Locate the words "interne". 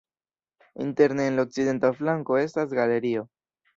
0.85-1.27